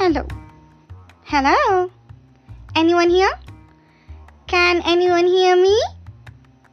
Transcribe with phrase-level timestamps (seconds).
[0.00, 0.24] Hello.
[1.24, 1.90] Hello?
[2.74, 3.38] Anyone here?
[4.46, 5.78] Can anyone hear me?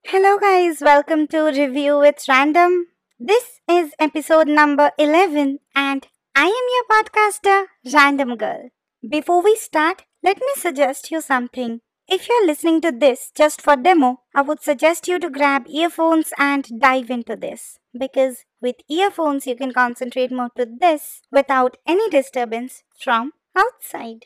[0.07, 0.81] Hello, guys.
[0.81, 2.87] Welcome to Review with Random.
[3.21, 8.71] This is episode number 11, and I am your podcaster, Random Girl.
[9.07, 11.83] Before we start, let me suggest you something.
[12.11, 16.33] If you're listening to this just for demo, I would suggest you to grab earphones
[16.39, 17.79] and dive into this.
[17.93, 24.25] Because with earphones, you can concentrate more to this without any disturbance from outside.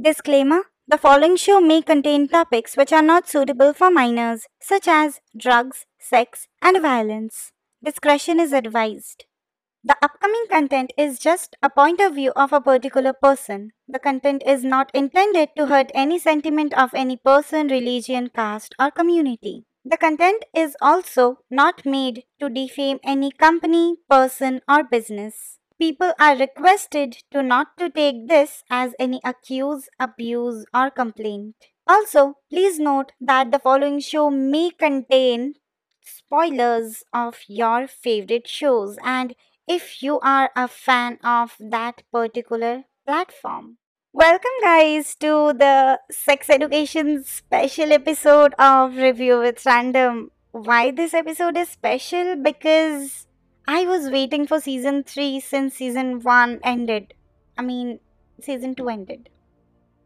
[0.00, 5.20] Disclaimer The following show may contain topics which are not suitable for minors, such as
[5.36, 7.52] drugs, sex, and violence.
[7.84, 9.26] Discretion is advised.
[9.84, 13.72] The upcoming content is just a point of view of a particular person.
[13.88, 18.92] The content is not intended to hurt any sentiment of any person, religion, caste, or
[18.92, 19.64] community.
[19.84, 25.58] The content is also not made to defame any company, person, or business.
[25.80, 31.56] People are requested to not to take this as any accuse, abuse, or complaint.
[31.88, 35.54] Also, please note that the following show may contain
[36.04, 39.34] spoilers of your favorite shows and
[39.68, 43.76] if you are a fan of that particular platform.
[44.12, 50.30] Welcome, guys, to the sex education special episode of Review with Random.
[50.50, 52.36] Why this episode is special?
[52.36, 53.26] Because
[53.66, 57.14] I was waiting for season 3 since season 1 ended.
[57.56, 58.00] I mean,
[58.40, 59.28] season 2 ended.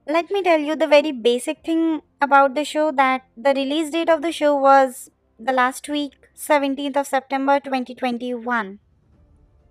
[0.07, 4.11] Let me tell you the very basic thing about the show that the release date
[4.11, 8.79] of the show was the last week, 17th of September 2021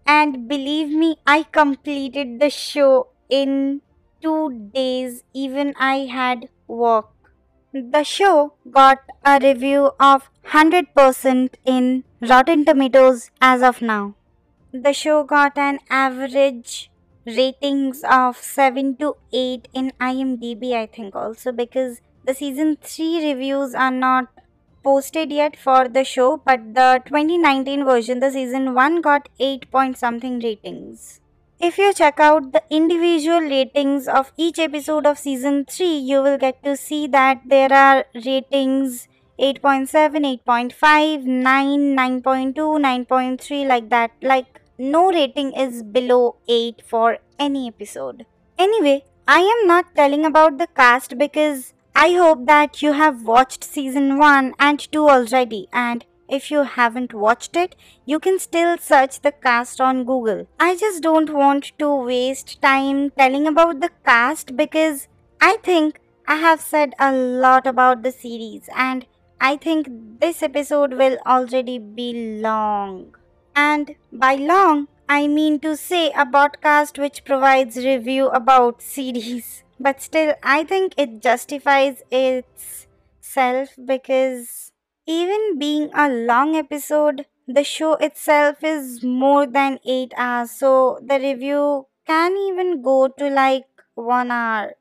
[0.06, 3.82] and believe me, I completed the show in
[4.22, 7.10] two days, even I had work.
[7.74, 14.16] The show got a review of 100% in Rotten Tomatoes as of now.
[14.72, 16.90] The show got an average
[17.26, 23.74] ratings of 7 to 8 in IMDb, I think, also because the season 3 reviews
[23.74, 24.28] are not
[24.86, 29.98] posted yet for the show, but the 2019 version, the season 1 got 8 point
[29.98, 31.20] something ratings.
[31.60, 36.38] If you check out the individual ratings of each episode of season 3, you will
[36.38, 39.08] get to see that there are ratings
[39.40, 44.12] 8.7, 8.5, 9, 9.2, 9.3 like that.
[44.22, 48.26] Like no rating is below 8 for any episode.
[48.58, 53.64] Anyway, I am not telling about the cast because I hope that you have watched
[53.64, 57.76] season 1 and 2 already and if you haven't watched it,
[58.06, 60.46] you can still search the cast on Google.
[60.60, 65.08] I just don't want to waste time telling about the cast because
[65.40, 69.06] I think I have said a lot about the series and
[69.40, 69.88] I think
[70.20, 73.16] this episode will already be long.
[73.56, 79.65] And by long, I mean to say a podcast which provides review about series.
[79.80, 84.72] But still, I think it justifies itself because
[85.06, 91.20] even being a long episode, the show itself is more than 8 hours, so the
[91.20, 94.74] review can even go to like 1 hour.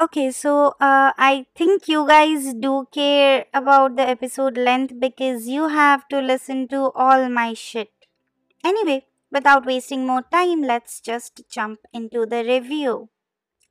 [0.00, 5.68] Okay, so uh, I think you guys do care about the episode length because you
[5.68, 7.90] have to listen to all my shit.
[8.64, 13.08] Anyway, without wasting more time, let's just jump into the review.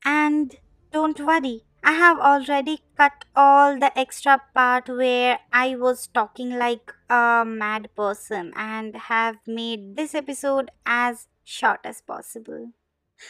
[0.06, 0.56] And
[0.94, 6.94] don't worry, I have already cut all the extra part where I was talking like
[7.10, 12.72] a mad person and have made this episode as short as possible.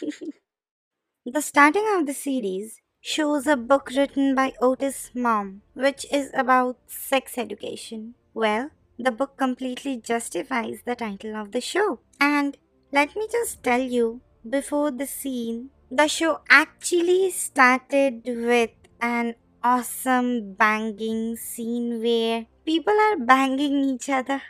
[1.26, 6.78] the starting of the series shows a book written by Otis Mom, which is about
[6.86, 8.14] sex education.
[8.34, 12.00] Well, the book completely justifies the title of the show.
[12.20, 12.56] And
[12.92, 20.54] let me just tell you, before the scene the show actually started with an awesome
[20.54, 24.42] banging scene where people are banging each other.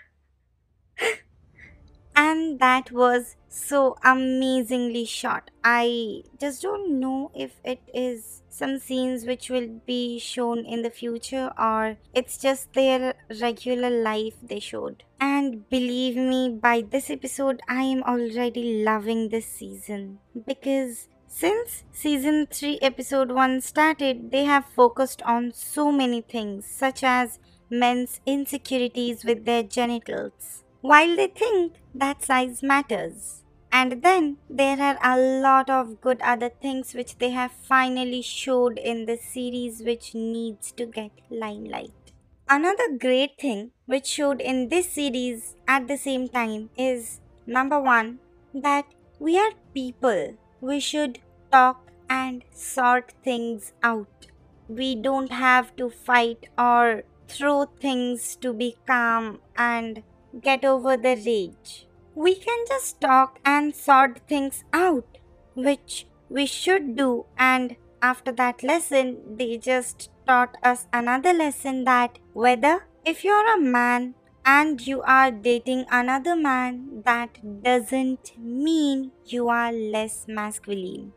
[2.16, 5.50] and that was so amazingly shot.
[5.62, 10.90] I just don't know if it is some scenes which will be shown in the
[10.90, 15.02] future or it's just their regular life they showed.
[15.20, 22.46] And believe me, by this episode, I am already loving this season because since season
[22.46, 29.24] 3 episode 1 started, they have focused on so many things such as men's insecurities
[29.24, 30.62] with their genitals.
[30.80, 33.42] While they think that size matters.
[33.72, 38.78] And then there are a lot of good other things which they have finally showed
[38.78, 42.12] in the series which needs to get limelight.
[42.48, 48.20] Another great thing which showed in this series at the same time is number one,
[48.54, 48.84] that
[49.18, 50.34] we are people.
[50.60, 51.18] We should
[51.54, 54.26] talk and sort things out.
[54.68, 60.02] We don't have to fight or throw things to be calm and
[60.40, 61.86] get over the rage.
[62.14, 65.18] We can just talk and sort things out,
[65.54, 67.26] which we should do.
[67.38, 73.60] And after that lesson, they just taught us another lesson that whether if you're a
[73.60, 74.14] man
[74.44, 81.12] and you are dating another man, that doesn't mean you are less masculine.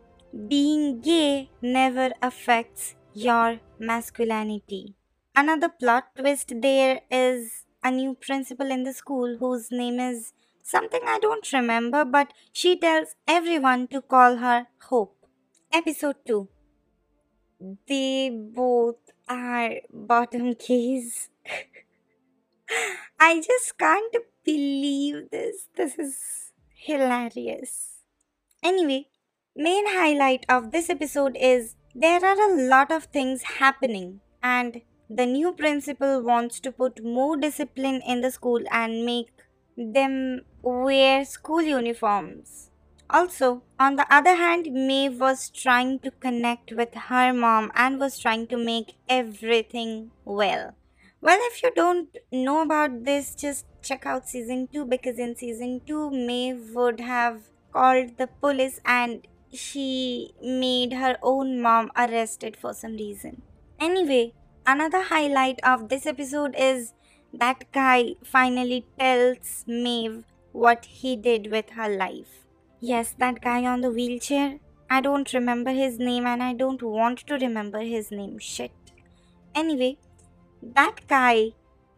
[0.46, 4.94] Being gay never affects your masculinity.
[5.36, 11.02] Another plot twist there is a new principal in the school whose name is something
[11.08, 15.26] I don't remember, but she tells everyone to call her Hope.
[15.74, 16.48] Episode 2
[17.88, 21.30] They both are bottom keys.
[23.20, 25.68] I just can't believe this.
[25.76, 28.04] This is hilarious.
[28.64, 29.08] Anyway,
[29.58, 35.26] main highlight of this episode is there are a lot of things happening and the
[35.26, 39.32] new principal wants to put more discipline in the school and make
[39.76, 42.70] them wear school uniforms.
[43.10, 48.20] Also, on the other hand, Maeve was trying to connect with her mom and was
[48.20, 50.76] trying to make everything well.
[51.20, 55.82] Well, if you don't know about this, just check out season 2 because in season
[55.88, 62.74] 2, Maeve would have called the police and she made her own mom arrested for
[62.74, 63.42] some reason.
[63.80, 64.34] Anyway,
[64.66, 66.94] another highlight of this episode is
[67.34, 72.46] that guy finally tells Maeve what he did with her life.
[72.80, 74.60] Yes, that guy on the wheelchair.
[74.90, 78.40] I don't remember his name and I don't want to remember his name.
[78.40, 78.72] Shit.
[79.54, 79.98] Anyway,
[80.62, 81.52] that guy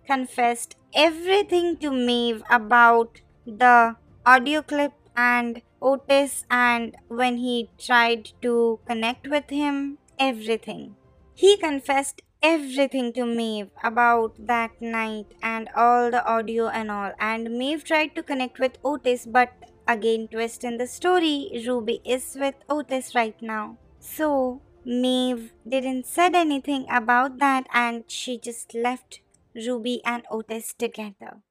[0.05, 3.95] confessed everything to Maeve about the
[4.25, 10.95] audio clip and Otis and when he tried to connect with him, everything.
[11.33, 17.11] He confessed everything to Maeve about that night and all the audio and all.
[17.19, 19.51] And Maeve tried to connect with Otis, but
[19.87, 23.77] again, twist in the story, Ruby is with Otis right now.
[23.99, 29.21] So Maeve didn't said anything about that and she just left
[29.53, 31.41] Ruby and Otis together.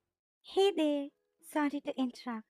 [0.43, 1.09] Hey there,
[1.53, 2.48] sorry to interrupt.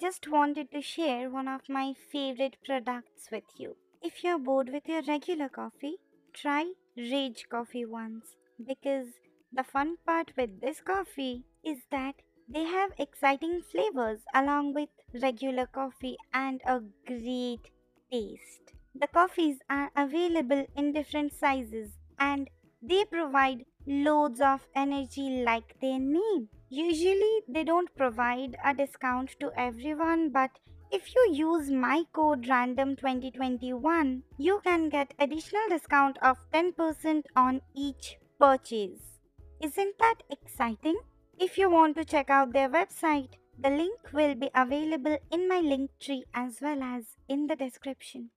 [0.00, 3.76] Just wanted to share one of my favorite products with you.
[4.02, 5.98] If you're bored with your regular coffee,
[6.32, 8.34] try Rage Coffee once
[8.66, 9.08] because
[9.52, 12.14] the fun part with this coffee is that
[12.48, 14.88] they have exciting flavors along with
[15.22, 17.70] regular coffee and a great
[18.10, 18.72] taste.
[18.94, 22.48] The coffees are available in different sizes and
[22.80, 26.48] they provide loads of energy like their name.
[26.74, 30.52] Usually, they don't provide a discount to everyone, but
[30.90, 38.16] if you use my code random2021, you can get additional discount of 10% on each
[38.40, 39.20] purchase.
[39.60, 40.96] Isn't that exciting?
[41.38, 45.60] If you want to check out their website, the link will be available in my
[45.60, 48.30] link tree as well as in the description.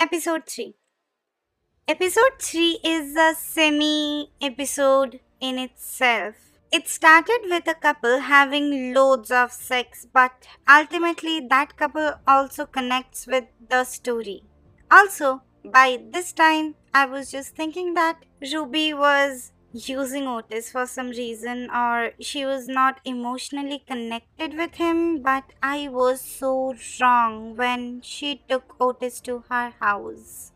[0.00, 0.74] Episode 3
[1.86, 6.45] Episode 3 is a semi episode in itself.
[6.70, 13.26] It started with a couple having loads of sex, but ultimately, that couple also connects
[13.26, 14.44] with the story.
[14.88, 21.08] Also, by this time, I was just thinking that Ruby was using Otis for some
[21.10, 28.02] reason, or she was not emotionally connected with him, but I was so wrong when
[28.02, 30.52] she took Otis to her house.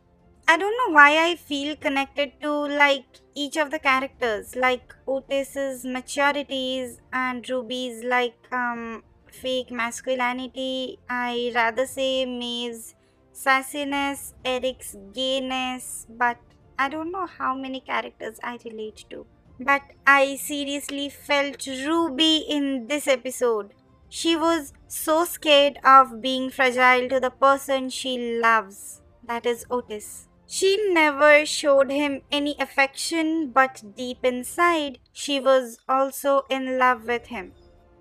[0.51, 3.05] I don't know why I feel connected to like
[3.37, 10.99] each of the characters, like Otis's maturities and Ruby's like um fake masculinity.
[11.09, 12.97] I rather say Maeve's
[13.33, 16.39] sassiness, Eric's gayness, but
[16.77, 19.27] I don't know how many characters I relate to.
[19.61, 23.73] But I seriously felt Ruby in this episode.
[24.09, 30.27] She was so scared of being fragile to the person she loves, that is Otis.
[30.53, 37.27] She never showed him any affection, but deep inside, she was also in love with
[37.27, 37.53] him.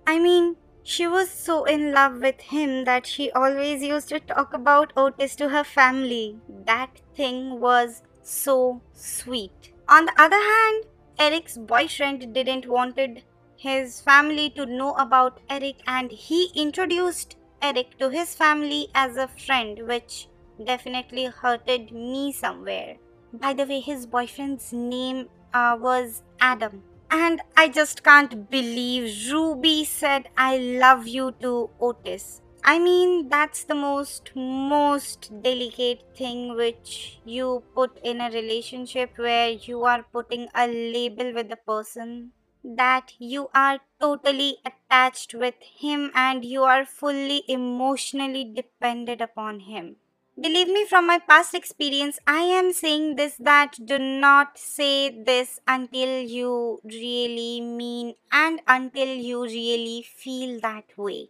[0.04, 4.52] I mean, she was so in love with him that she always used to talk
[4.52, 6.40] about Otis to her family.
[6.66, 9.72] That thing was so sweet.
[9.88, 10.86] On the other hand,
[11.20, 13.22] Eric's boyfriend didn't wanted
[13.56, 19.28] his family to know about Eric and he introduced Eric to his family as a
[19.28, 20.26] friend which
[20.64, 22.96] definitely hurted me somewhere.
[23.32, 26.82] By the way, his boyfriend's name uh, was Adam.
[27.10, 32.40] And I just can't believe Ruby said I love you to Otis.
[32.62, 39.48] I mean, that's the most, most delicate thing which you put in a relationship where
[39.48, 46.10] you are putting a label with the person that you are totally attached with him
[46.14, 49.96] and you are fully emotionally dependent upon him.
[50.40, 55.60] Believe me, from my past experience, I am saying this that do not say this
[55.68, 61.28] until you really mean and until you really feel that way.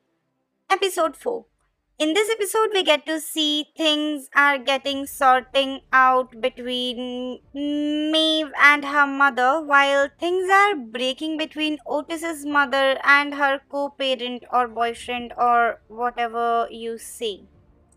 [0.70, 1.44] Episode 4
[1.98, 8.84] in this episode, we get to see things are getting sorting out between Maeve and
[8.84, 15.82] her mother, while things are breaking between Otis's mother and her co-parent or boyfriend or
[15.88, 17.42] whatever you say.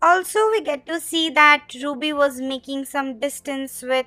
[0.06, 4.04] Also, we get to see that Ruby was making some distance with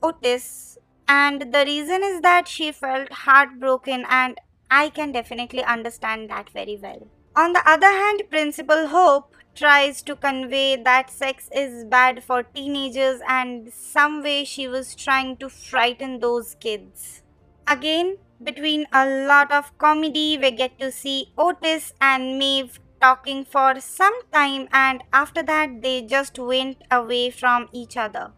[0.00, 6.50] Otis, and the reason is that she felt heartbroken, and I can definitely understand that
[6.50, 7.08] very well.
[7.34, 13.20] On the other hand, Principal Hope tries to convey that sex is bad for teenagers
[13.28, 17.22] and some way she was trying to frighten those kids.
[17.66, 23.80] Again, between a lot of comedy, we get to see Otis and Maeve talking for
[23.80, 28.30] some time and after that they just went away from each other.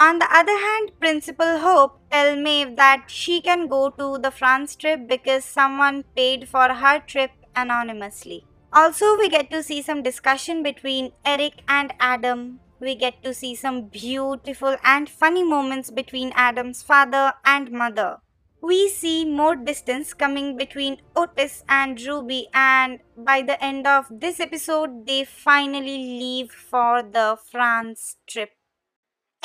[0.00, 4.74] On the other hand, Principal Hope tells Maeve that she can go to the France
[4.74, 8.44] trip because someone paid for her trip anonymously.
[8.72, 12.58] Also, we get to see some discussion between Eric and Adam.
[12.80, 18.18] We get to see some beautiful and funny moments between Adam's father and mother.
[18.64, 24.40] We see more distance coming between Otis and Ruby, and by the end of this
[24.40, 28.52] episode, they finally leave for the France trip.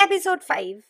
[0.00, 0.84] Episode 5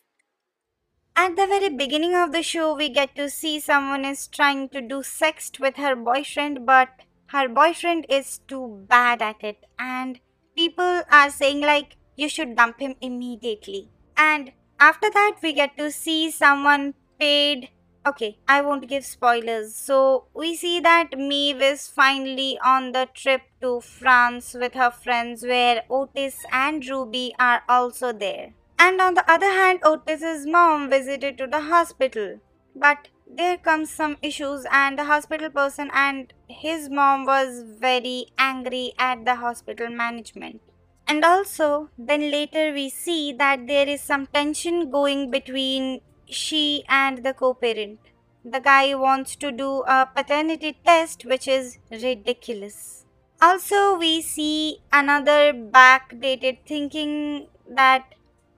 [1.17, 4.81] At the very beginning of the show, we get to see someone is trying to
[4.81, 6.91] do sex with her boyfriend, but
[7.35, 10.21] her boyfriend is too bad at it and
[10.57, 15.93] people are saying like you should dump him immediately and after that we get to
[15.93, 17.71] see someone paid
[18.11, 19.75] okay i won't give spoilers.
[19.75, 25.43] So we see that Maeve is finally on the trip to france with her friends
[25.43, 28.53] where otis and ruby are also there.
[28.79, 32.39] And on the other hand otis's mom visited to the hospital.
[32.75, 33.09] But
[33.41, 39.25] there comes some issues and the hospital person and his mom was very angry at
[39.25, 40.61] the hospital management.
[41.07, 46.01] And also then later we see that there is some tension going between
[46.33, 47.99] she and the co-parent.
[48.45, 53.05] The guy wants to do a paternity test which is ridiculous.
[53.43, 58.15] Also we see another backdated thinking that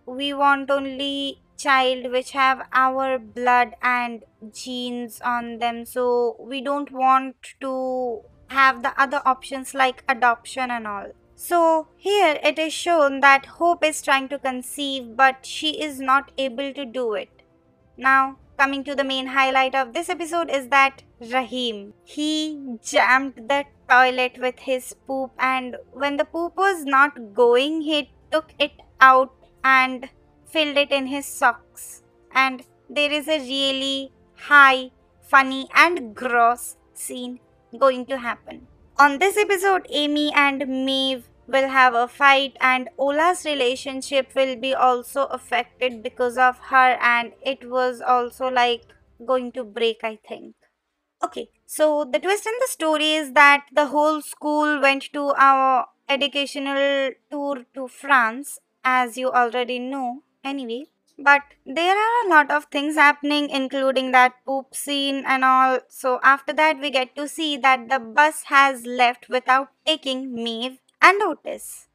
[0.06, 5.84] we want only child which have our blood and genes on them.
[5.84, 11.12] So we don't want to have the other options like adoption and all.
[11.34, 16.30] So here it is shown that hope is trying to conceive but she is not
[16.38, 17.41] able to do it
[17.96, 23.64] now coming to the main highlight of this episode is that Rahim he jammed the
[23.88, 29.32] toilet with his poop and when the poop was not going he took it out
[29.62, 30.08] and
[30.46, 32.02] filled it in his socks.
[32.34, 34.90] And there is a really high,
[35.22, 37.40] funny, and gross scene
[37.78, 38.66] going to happen.
[38.98, 44.74] On this episode, Aimee and Maeve will have a fight, and Ola's relationship will be
[44.74, 48.86] also affected because of her, and it was also like
[49.26, 50.54] going to break, I think.
[51.24, 55.86] Okay, so the twist in the story is that the whole school went to our
[56.08, 60.86] educational tour to France, as you already know, Anyway,
[61.18, 65.78] but there are a lot of things happening, including that poop scene and all.
[65.88, 70.78] So, after that, we get to see that the bus has left without taking Maeve
[71.02, 71.88] and Otis.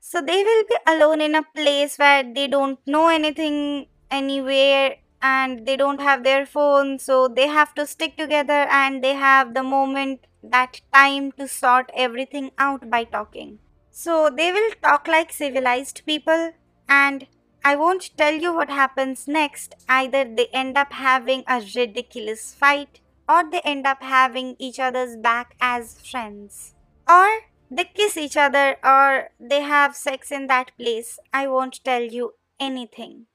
[0.00, 5.66] So, they will be alone in a place where they don't know anything anywhere and
[5.66, 6.98] they don't have their phone.
[6.98, 11.90] So, they have to stick together and they have the moment, that time to sort
[11.94, 13.58] everything out by talking.
[13.90, 16.52] So, they will talk like civilized people
[16.88, 17.26] and
[17.64, 19.74] I won't tell you what happens next.
[19.88, 25.16] Either they end up having a ridiculous fight or they end up having each other's
[25.16, 26.74] back as friends.
[27.08, 27.28] Or
[27.70, 31.18] they kiss each other or they have sex in that place.
[31.32, 33.26] I won't tell you anything.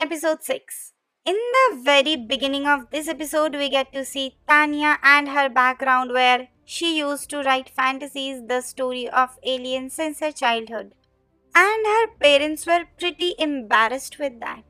[0.00, 0.92] Episode 6
[1.24, 6.10] in the very beginning of this episode, we get to see Tanya and her background
[6.12, 10.94] where she used to write fantasies, the story of aliens since her childhood
[11.54, 14.62] and her parents were pretty embarrassed with that.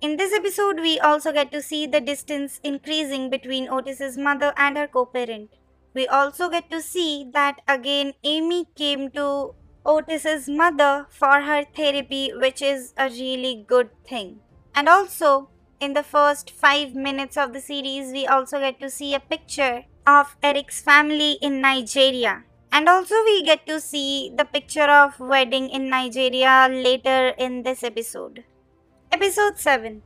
[0.00, 4.76] In this episode, we also get to see the distance increasing between Otis's mother and
[4.76, 5.50] her co parent.
[5.96, 9.54] We also get to see that again Aimee came to
[9.86, 14.40] Otis's mother for her therapy, which is a really good thing.
[14.74, 15.48] And also,
[15.80, 19.84] in the first five minutes of the series, we also get to see a picture
[20.06, 22.44] of Eric's family in Nigeria.
[22.70, 27.82] And also, we get to see the picture of wedding in Nigeria later in this
[27.82, 28.44] episode.
[29.10, 30.02] Episode 7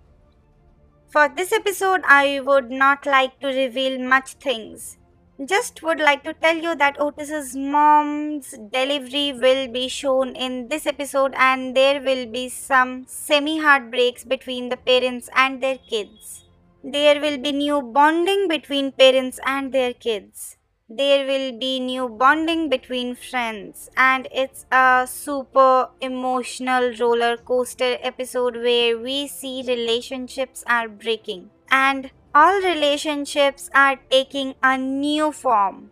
[1.09, 4.99] For this episode, I would not like to reveal much things.
[5.44, 10.87] Just would like to tell you that Otis's mom's delivery will be shown in this
[10.87, 16.44] episode, and there will be some semi heartbreaks between the parents and their kids.
[16.85, 20.59] There will be new bonding between parents and their kids.
[20.90, 28.56] There will be new bonding between friends, and it's a super emotional roller coaster episode
[28.56, 35.90] where we see relationships are breaking and all relationships are taking a new form.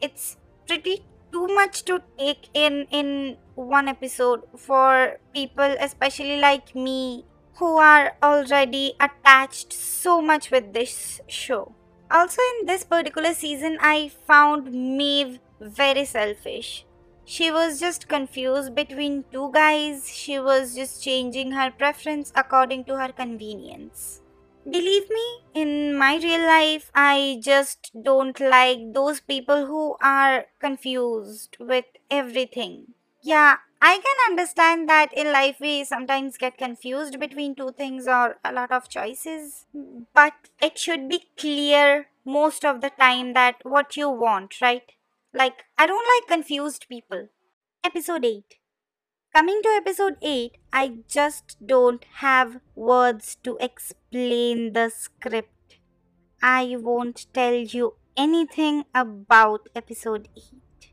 [0.00, 7.24] It's pretty too much to take in in one episode for people especially like me
[7.56, 11.74] who are already attached so much with this show.
[12.10, 16.84] Also, in this particular season, I found Maeve very selfish.
[17.24, 22.96] She was just confused between two guys, she was just changing her preference according to
[22.98, 24.20] her convenience.
[24.68, 31.56] Believe me, in my real life, I just don't like those people who are confused
[31.60, 32.94] with everything.
[33.22, 38.38] Yeah, I can understand that in life we sometimes get confused between two things or
[38.44, 39.66] a lot of choices,
[40.12, 44.90] but it should be clear most of the time that what you want, right?
[45.32, 47.28] Like, I don't like confused people.
[47.84, 48.56] Episode 8.
[49.36, 55.76] Coming to episode 8, I just don't have words to explain the script.
[56.42, 60.90] I won't tell you anything about episode 8.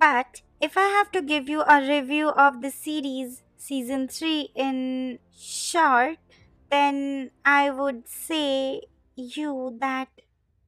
[0.00, 5.20] But if I have to give you a review of the series season 3 in
[5.32, 6.18] short,
[6.72, 8.80] then I would say
[9.14, 10.08] you that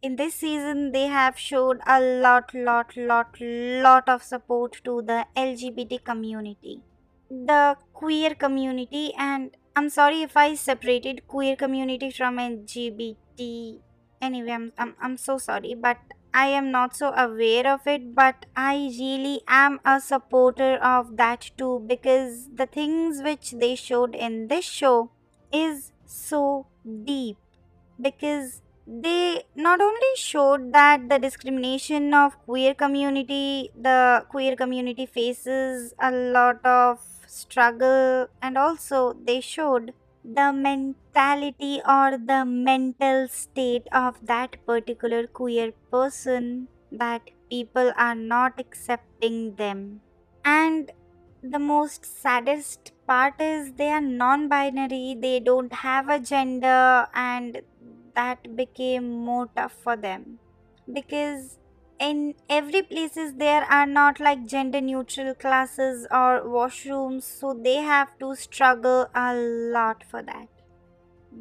[0.01, 5.27] in this season they have showed a lot lot lot lot of support to the
[5.37, 6.83] LGBT community.
[7.31, 13.81] The queer community and I'm sorry if I separated queer community from LGBT.
[14.23, 15.99] Anyway, I'm, I'm, I'm so sorry, but
[16.33, 21.51] I am not so aware of it, but I really am a supporter of that
[21.57, 25.11] too because the things which they showed in this show
[25.53, 26.67] is so
[27.05, 27.37] deep
[28.01, 35.93] because they not only showed that the discrimination of queer community the queer community faces
[35.99, 37.01] a lot of
[37.37, 39.93] struggle and also they showed
[40.25, 48.59] the mentality or the mental state of that particular queer person that people are not
[48.59, 50.01] accepting them.
[50.45, 50.91] And
[51.43, 57.63] the most saddest part is they are non binary, they don't have a gender, and
[58.15, 60.39] that became more tough for them
[60.93, 61.59] because
[61.99, 68.19] in every places there are not like gender neutral classes or washrooms so they have
[68.19, 70.49] to struggle a lot for that.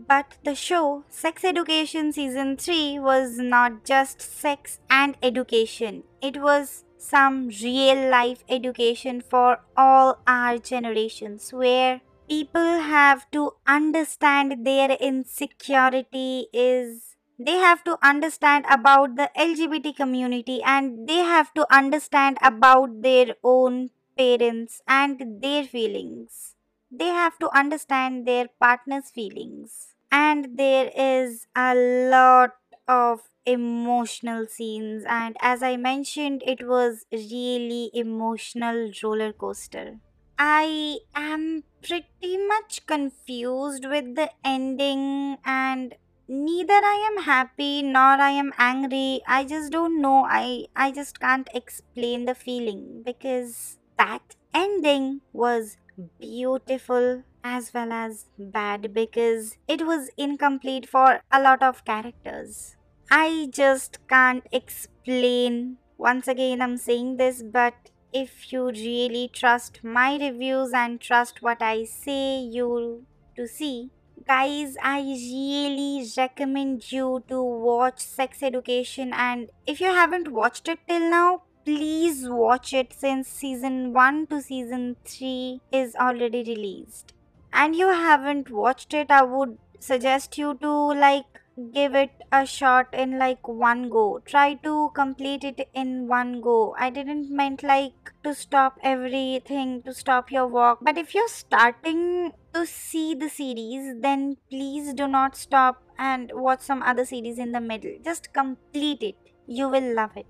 [0.08, 6.04] But the show sex education season 3 was not just sex and education.
[6.22, 14.66] It was some real life education for all our generations where people have to understand
[14.66, 21.66] their insecurity is they have to understand about the LGBT community and they have to
[21.74, 26.56] understand about their own parents and their feelings.
[26.92, 29.96] They have to understand their partner's feelings.
[30.12, 32.52] And there is a lot
[32.88, 40.00] of emotional scenes and as I mentioned it was really emotional roller coaster.
[40.38, 45.96] I am pretty much confused with the ending and
[46.28, 49.22] neither i am happy nor i am angry.
[49.28, 50.26] I just don't know.
[50.28, 55.78] I i just can't explain the feeling because that ending was
[56.20, 62.76] beautiful as well as bad because it was incomplete for a lot of characters.
[63.12, 65.78] I just can't explain.
[65.98, 67.74] Once again i'm saying this but
[68.12, 73.06] if you really trust my reviews and trust what i say you
[73.38, 73.92] to see
[74.24, 80.80] guys i really recommend you to watch sex education and if you haven't watched it
[80.88, 87.14] till now please watch it since season 1 to season 3 is already released
[87.52, 90.72] and you haven't watched it i would suggest you to
[91.06, 91.42] like
[91.74, 94.22] give it a shot in like one go.
[94.26, 96.76] Try to complete it in one go.
[96.78, 100.80] I didn't meant like to stop everything, to stop your walk.
[100.82, 106.62] But if you're starting to see the series, then please do not stop and watch
[106.62, 107.92] some other series in the middle.
[108.04, 109.16] Just complete it.
[109.46, 110.26] You will love it.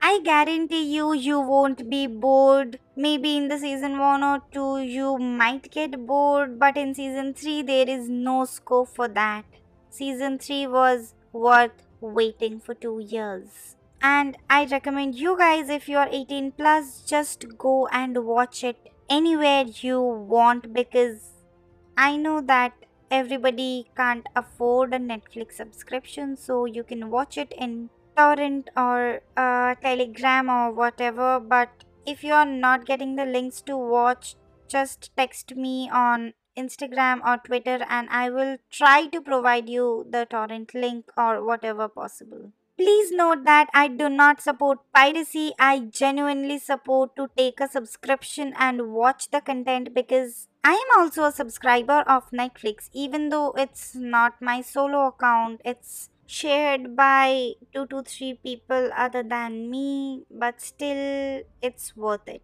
[0.00, 2.78] I guarantee you, you won't be bored.
[2.94, 7.62] Maybe in the season 1 or 2, you might get bored, but in season 3,
[7.62, 9.44] there is no scope for that
[9.90, 13.76] season 3 was worth waiting for 2 years.
[14.00, 18.76] And I recommend you guys, if you are 18 plus, just go and watch it
[19.08, 21.33] anywhere you want because
[21.96, 22.72] I know that
[23.10, 29.74] everybody can't afford a Netflix subscription, so you can watch it in torrent or uh,
[29.82, 31.68] telegram or whatever but
[32.06, 34.36] if you are not getting the links to watch
[34.68, 40.26] just text me on Instagram or Twitter and I will try to provide you the
[40.26, 42.52] torrent link or whatever possible.
[42.76, 45.52] Please note that I do not support piracy.
[45.60, 51.24] I genuinely support to take a subscription and watch the content because I am also
[51.24, 55.60] a subscriber of Netflix even though it's not my solo account.
[55.64, 62.42] It's shared by 2 to 3 people other than me, but still it's worth it.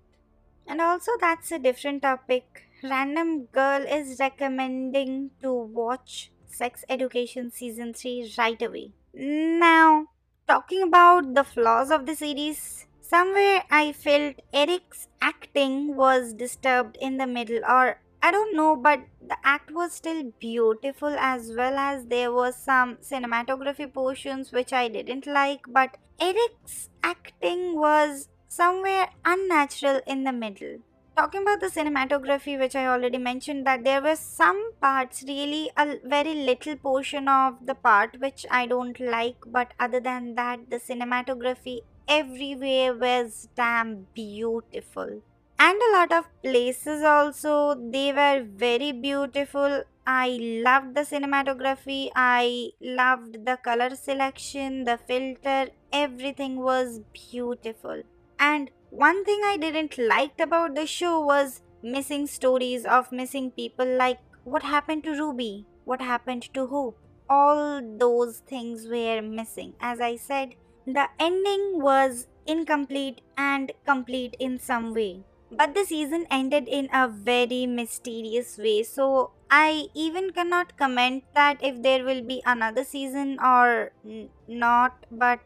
[0.65, 7.93] And also that's a different topic random girl is recommending to watch Sex Education Season
[7.93, 8.93] 3 right away.
[9.13, 10.07] Now,
[10.51, 17.19] talking about the flaws of the series, somewhere I felt Eric's acting was disturbed in
[17.19, 22.07] the middle, or I don't know, but the act was still beautiful as well as
[22.07, 30.01] there was some cinematography portions which I didn't like, but Eric's acting was somewhere unnatural
[30.05, 30.79] in the middle
[31.17, 35.97] talking about the cinematography which i already mentioned that there were some parts really a
[36.05, 40.77] very little portion of the part which i don't like but other than that the
[40.77, 45.23] cinematography everywhere was damn beautiful.
[45.59, 49.85] And a lot of places also they were very beautiful.
[50.07, 50.29] I
[50.67, 52.11] loved the cinematography.
[52.17, 55.71] I loved the color selection the filter.
[55.93, 58.03] Everything was beautiful.
[58.39, 63.87] And one thing I didn't like about the show was missing stories of missing people
[63.87, 66.99] like what happened to Ruby, what happened to Hope.
[67.29, 69.75] All those things were missing.
[69.81, 70.55] As I said,
[70.87, 75.23] the ending was incomplete and complete in some way.
[75.53, 81.59] But the season ended in a very mysterious way, so I even cannot comment that
[81.63, 85.07] if there will be another season or n- not.
[85.11, 85.41] But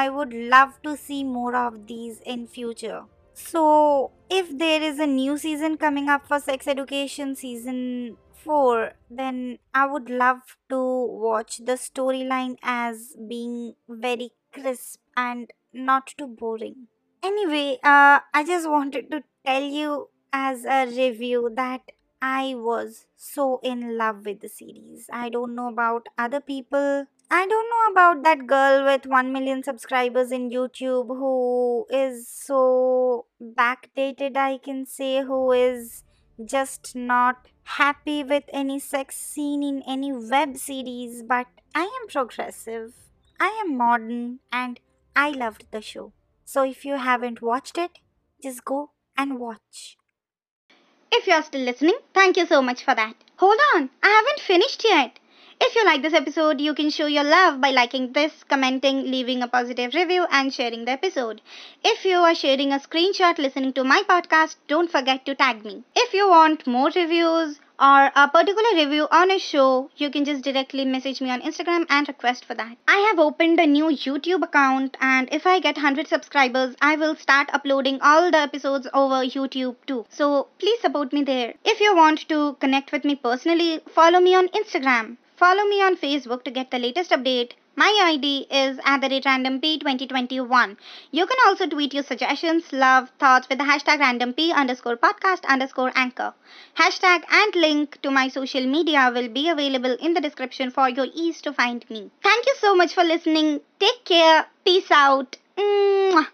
[0.00, 3.02] I would love to see more of these in future.
[3.34, 9.58] So, if there is a new season coming up for sex education season 4, then
[9.74, 10.78] I would love to
[11.26, 16.88] watch the storyline as being very crisp and not too boring.
[17.22, 23.60] Anyway, uh, I just wanted to tell you as a review that I was so
[23.62, 25.10] in love with the series.
[25.12, 29.62] I don't know about other people, I don't know about that girl with 1 million
[29.62, 36.04] subscribers in YouTube who is so backdated, I can say, who is
[36.44, 42.92] just not happy with any sex scene in any web series, but I am progressive,
[43.40, 44.78] I am modern, and
[45.16, 46.12] I loved the show.
[46.44, 47.92] So if you haven't watched it,
[48.42, 49.96] just go and watch.
[51.10, 53.14] If you're still listening, thank you so much for that.
[53.36, 55.18] Hold on, I haven't finished yet.
[55.64, 59.44] If you like this episode, you can show your love by liking this, commenting, leaving
[59.44, 61.40] a positive review, and sharing the episode.
[61.84, 65.84] If you are sharing a screenshot listening to my podcast, don't forget to tag me.
[65.94, 70.42] If you want more reviews, or a particular review on a show, you can just
[70.42, 72.76] directly message me on Instagram and request for that.
[72.88, 77.14] I have opened a new YouTube account and if I get 100 subscribers, I will
[77.14, 80.06] start uploading all the episodes over YouTube too.
[80.08, 81.54] So please support me there.
[81.64, 85.18] If you want to connect with me personally, follow me on Instagram.
[85.42, 87.54] Follow me on Facebook to get the latest update.
[87.74, 90.76] My ID is at the rate randomp2021.
[91.10, 95.90] You can also tweet your suggestions, love, thoughts with the hashtag randomp underscore podcast underscore
[95.96, 96.32] anchor.
[96.76, 101.08] Hashtag and link to my social media will be available in the description for your
[101.12, 102.12] ease to find me.
[102.22, 103.62] Thank you so much for listening.
[103.80, 104.46] Take care.
[104.64, 105.38] Peace out.
[105.58, 106.28] Mwah.